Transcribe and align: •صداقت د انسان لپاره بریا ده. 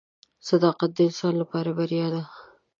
•صداقت 0.49 0.89
د 0.93 0.99
انسان 1.07 1.33
لپاره 1.41 1.69
بریا 1.77 2.07
ده. 2.13 2.23